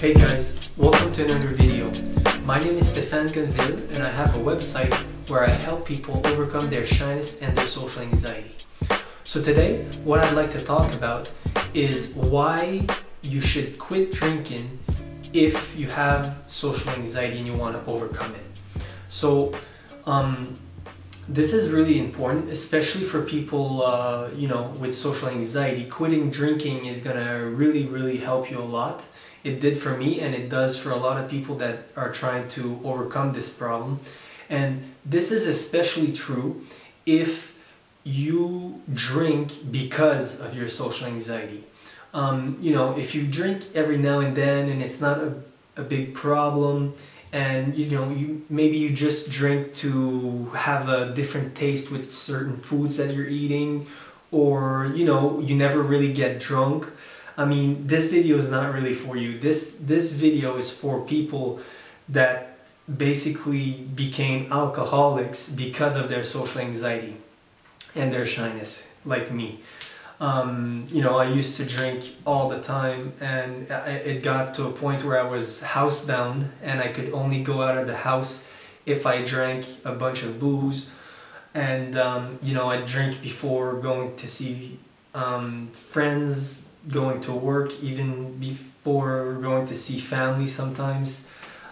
[0.00, 1.92] Hey guys, welcome to another video.
[2.46, 4.94] My name is Stéphane Gonville and I have a website
[5.28, 8.56] where I help people overcome their shyness and their social anxiety.
[9.24, 11.30] So today, what I'd like to talk about
[11.74, 12.86] is why
[13.20, 14.78] you should quit drinking
[15.34, 18.82] if you have social anxiety and you want to overcome it.
[19.10, 19.52] So,
[20.06, 20.58] um,
[21.28, 25.84] this is really important, especially for people, uh, you know, with social anxiety.
[25.84, 29.04] Quitting drinking is gonna really, really help you a lot.
[29.42, 32.48] It did for me, and it does for a lot of people that are trying
[32.50, 34.00] to overcome this problem.
[34.48, 36.62] And this is especially true
[37.06, 37.54] if
[38.04, 41.64] you drink because of your social anxiety.
[42.12, 45.34] Um, you know, if you drink every now and then and it's not a,
[45.76, 46.94] a big problem,
[47.32, 52.56] and you know you maybe you just drink to have a different taste with certain
[52.56, 53.86] foods that you're eating
[54.32, 56.90] or you know you never really get drunk
[57.42, 59.60] i mean this video is not really for you this
[59.92, 61.46] this video is for people
[62.08, 62.34] that
[63.08, 63.66] basically
[64.04, 67.16] became alcoholics because of their social anxiety
[67.94, 68.70] and their shyness
[69.04, 69.48] like me
[70.20, 73.66] um, you know, I used to drink all the time, and
[74.06, 77.78] it got to a point where I was housebound, and I could only go out
[77.78, 78.46] of the house
[78.84, 80.90] if I drank a bunch of booze.
[81.54, 84.78] And um, you know, I drink before going to see
[85.14, 90.46] um, friends, going to work, even before going to see family.
[90.46, 91.26] Sometimes.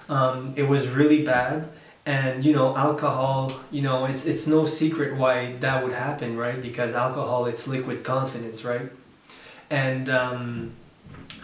[0.09, 1.69] Um, it was really bad.
[2.07, 6.61] And you know alcohol you know it's it's no secret why that would happen right?
[6.61, 8.89] Because alcohol it's liquid confidence right?
[9.69, 10.73] And um,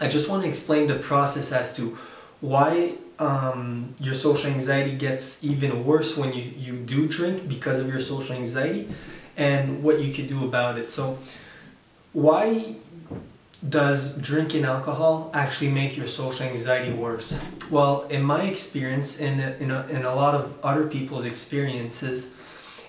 [0.01, 1.97] i just want to explain the process as to
[2.41, 7.87] why um, your social anxiety gets even worse when you, you do drink because of
[7.87, 8.89] your social anxiety
[9.37, 10.91] and what you could do about it.
[10.91, 11.17] So
[12.11, 12.75] why
[13.69, 17.39] does drinking alcohol actually make your social anxiety worse?
[17.69, 22.35] Well, in my experience, and in, a, in a lot of other people's experiences,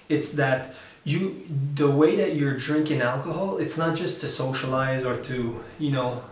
[0.08, 5.16] it's that you the way that you're drinking alcohol, it's not just to socialize or
[5.22, 6.22] to you know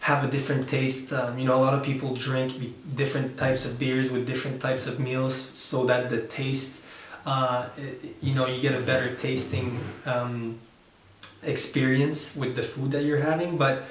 [0.00, 1.12] have a different taste.
[1.12, 2.52] Um, you know, a lot of people drink
[2.94, 6.84] different types of beers with different types of meals so that the taste,
[7.26, 7.68] uh,
[8.20, 9.80] you know, you get a better tasting.
[10.04, 10.60] Um,
[11.46, 13.84] experience with the food that you're having but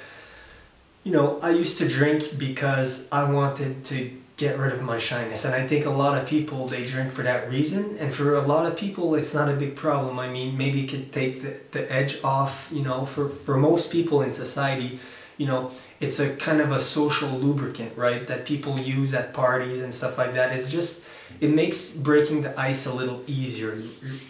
[1.02, 5.44] you know i used to drink because i wanted to get rid of my shyness
[5.44, 8.40] and i think a lot of people they drink for that reason and for a
[8.40, 10.18] lot of people it's not a big problem.
[10.18, 13.92] I mean maybe it could take the, the edge off you know for for most
[13.92, 14.98] people in society
[15.36, 15.70] you know
[16.00, 20.18] it's a kind of a social lubricant right that people use at parties and stuff
[20.18, 20.54] like that.
[20.54, 21.06] It's just
[21.40, 23.76] it makes breaking the ice a little easier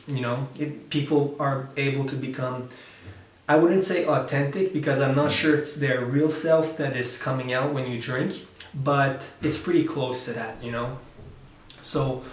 [0.07, 0.49] you know?
[0.59, 2.69] It, people are able to become
[3.47, 7.53] I wouldn't say authentic because I'm not sure it's their real self that is coming
[7.53, 10.97] out when you drink, but it's pretty close to that, you know?
[11.83, 12.25] So,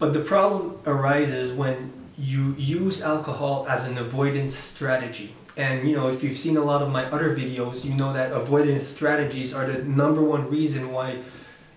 [0.00, 5.34] but the problem arises when you use alcohol as an avoidance strategy.
[5.56, 8.32] And you know, if you've seen a lot of my other videos, you know that
[8.32, 11.18] avoidance strategies are the number one reason why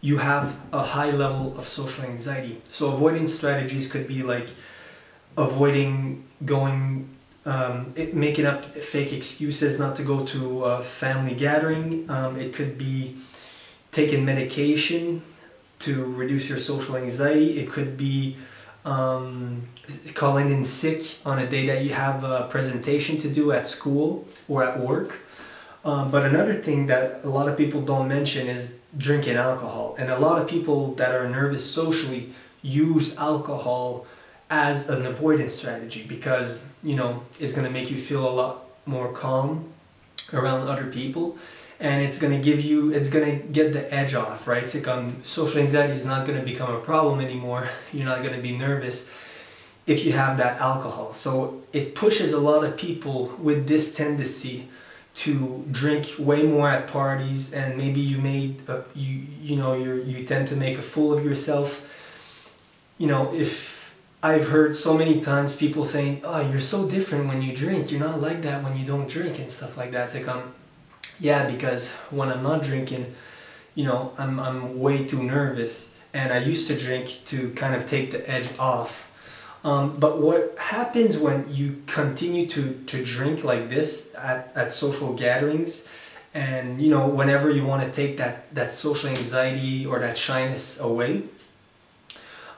[0.02, 2.62] you have a high level of social anxiety.
[2.72, 4.50] So avoidance strategies could be like
[5.38, 7.10] avoiding going
[7.46, 12.10] um, it, making up fake excuses not to go to a family gathering.
[12.10, 13.16] Um, it could be
[13.92, 15.22] taking medication
[15.80, 17.60] to reduce your social anxiety.
[17.60, 18.36] It could be
[18.86, 19.68] um,
[20.14, 24.28] calling in sick on a day that you have a presentation to do at school
[24.48, 25.20] or at work.
[25.86, 29.96] Um, but another thing that a lot of people don't mention is drinking alcohol.
[29.98, 34.06] And a lot of people that are nervous socially use alcohol
[34.50, 38.66] as an avoidance strategy because you know it's going to make you feel a lot
[38.86, 39.70] more calm
[40.34, 41.38] around other people.
[41.82, 44.64] And it's going to give you it's going to get the edge off right?
[44.64, 47.70] It's like um, social anxiety is not going to become a problem anymore.
[47.94, 49.10] You're not going to be nervous
[49.88, 51.14] if you have that alcohol.
[51.14, 54.68] So it pushes a lot of people with this tendency
[55.16, 59.96] to drink way more at parties and maybe you made a, you you know you
[59.96, 61.86] you tend to make a fool of yourself.
[62.98, 63.79] You know if
[64.22, 67.90] I've heard so many times people saying, "Oh, you're so different when you drink.
[67.90, 70.54] You're not like that when you don't drink and stuff like that." It's like, um,
[71.22, 73.16] yeah, because when I'm not drinking,
[73.76, 77.90] you know, I'm I'm way too nervous, and I used to drink to kind of
[77.90, 79.06] take the edge off.
[79.64, 85.14] Um, but what happens when you continue to to drink like this at at social
[85.14, 85.88] gatherings?
[86.34, 90.80] And you know, whenever you want to take that that social anxiety or that shyness
[90.80, 91.24] away,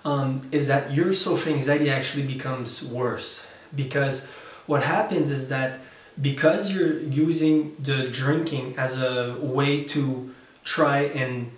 [0.03, 3.47] um, is that your social anxiety actually becomes worse.
[3.75, 4.27] Because
[4.65, 5.79] what happens is that
[6.21, 10.33] because you're using the drinking as a way to
[10.63, 11.51] try and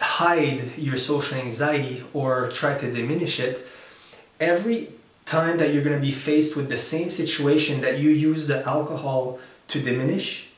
[0.00, 3.66] hide your social anxiety or try to diminish it,
[4.38, 4.92] every
[5.24, 8.66] time that you're going to be faced with the same situation that you use the
[8.66, 10.48] alcohol to diminish,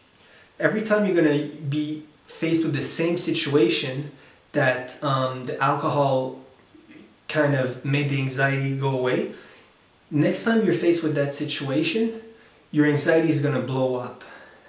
[0.59, 4.13] every time you're going to be faced with the same situation
[4.53, 6.39] that um, the alcohol
[7.31, 9.33] kind of made the anxiety go away,
[10.11, 12.21] next time you're faced with that situation,
[12.71, 14.23] your anxiety is going to blow up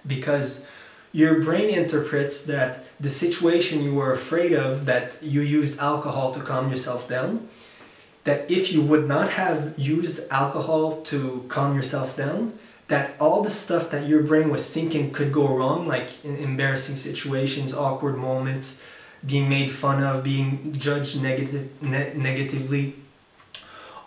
[0.06, 0.66] because
[1.12, 6.40] your brain interprets that the situation you were afraid of that you used alcohol to
[6.40, 7.48] calm yourself down
[8.24, 12.58] that if you would not have used alcohol to calm yourself down
[12.88, 16.96] that all the stuff that your brain was thinking could go wrong like in embarrassing
[16.96, 18.82] situations awkward moments
[19.26, 22.96] being made fun of being judged negative ne- negatively.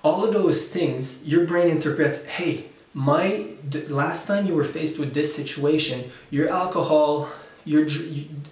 [0.02, 3.46] All of those things your brain interprets hey my
[3.88, 7.28] last time you were faced with this situation your alcohol
[7.64, 7.84] your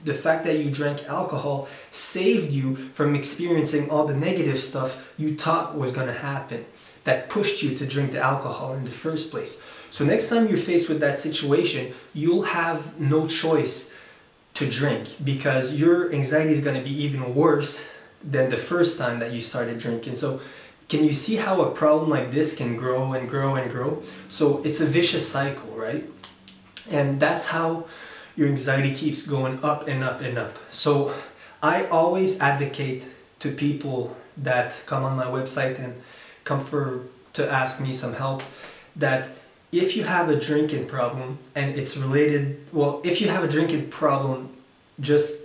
[0.05, 5.37] the fact that you drank alcohol saved you from experiencing all the negative stuff you
[5.37, 6.65] thought was going to happen
[7.05, 9.63] that pushed you to drink the alcohol in the first place.
[9.91, 13.93] So next time you're faced with that situation you'll have no choice
[14.55, 17.89] to drink because your anxiety is going to be even worse
[18.23, 20.41] than the first time that you started drinking so
[20.93, 24.03] can you see how a problem like this can grow and grow and grow?
[24.29, 26.05] So it's a vicious cycle, right?
[26.91, 27.87] And that's how
[28.37, 30.59] your anxiety keeps going up and up and up.
[30.71, 31.15] So
[31.63, 33.09] I always advocate
[33.39, 36.03] to people that come on my website and
[36.45, 37.01] come for
[37.33, 38.43] to ask me some help
[38.97, 39.31] that
[39.73, 43.89] if you have a drinking problem and it's related well if you have a drinking
[43.89, 44.49] problem
[45.01, 45.43] just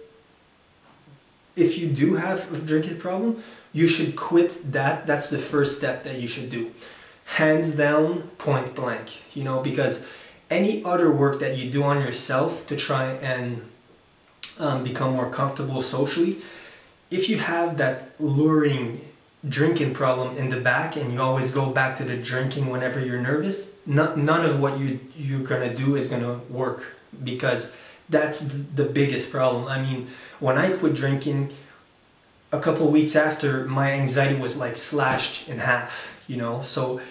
[1.57, 3.43] if you do have a drinking problem,
[3.73, 5.07] you should quit that.
[5.07, 6.71] That's the first step that you should do.
[7.25, 10.07] Hands down, point blank, you know, because
[10.49, 13.67] any other work that you do on yourself to try and
[14.59, 16.37] um, become more comfortable socially,
[17.11, 19.01] if you have that luring
[19.49, 23.21] drinking problem in the back and you always go back to the drinking whenever you're
[23.21, 27.75] nervous, not, none of what you, you're gonna do is gonna work because
[28.09, 29.65] that's the biggest problem.
[29.65, 30.07] I mean,
[30.39, 31.53] when I quit drinking,
[32.51, 36.61] a couple weeks after, my anxiety was like slashed in half, you know?
[36.63, 37.01] So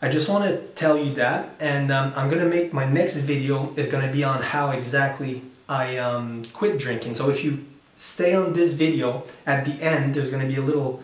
[0.00, 1.50] I just want to tell you that.
[1.60, 5.98] And um, I'm to make my next video is to be on how exactly I
[5.98, 7.14] um, quit drinking.
[7.14, 7.64] So if you
[7.96, 11.02] stay on this video, at the end, there's to be a little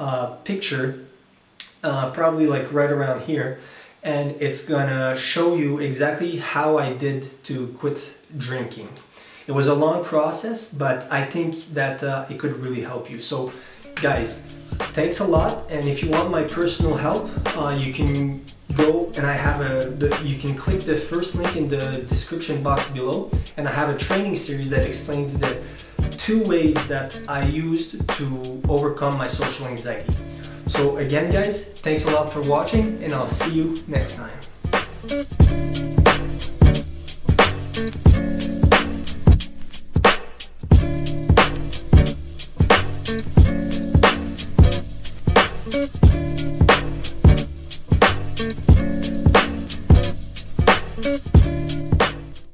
[0.00, 1.06] uh, picture,
[1.84, 3.60] uh, probably like right around here
[4.02, 8.88] and it's gonna show you exactly how I did to quit drinking.
[9.46, 13.20] It was a long process, but I think that uh, it could really help you.
[13.20, 13.52] So
[13.96, 14.42] guys,
[14.94, 15.70] thanks a lot.
[15.70, 18.44] And if you want my personal help, uh, you can
[18.74, 22.62] go and I have a, the, you can click the first link in the description
[22.62, 23.30] box below.
[23.56, 25.60] And I have a training series that explains the
[26.10, 30.14] two ways that I used to overcome my social anxiety.
[30.66, 35.89] So again guys, thanks a lot for watching and I'll see you next time.